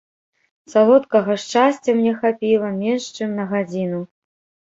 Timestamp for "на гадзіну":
3.41-4.01